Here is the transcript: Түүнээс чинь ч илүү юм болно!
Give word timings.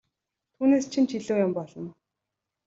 Түүнээс 0.55 0.85
чинь 0.93 1.07
ч 1.09 1.11
илүү 1.17 1.37
юм 1.45 1.51
болно! 1.57 1.89